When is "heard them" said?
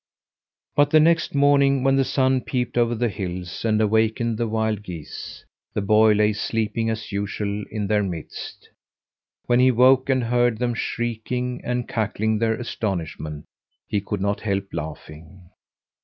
10.23-10.73